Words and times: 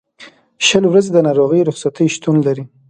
شل 0.67 0.83
ورځې 0.87 1.09
د 1.13 1.17
ناروغۍ 1.27 1.61
رخصتۍ 1.69 2.07
شتون 2.15 2.35
لري. 2.47 2.63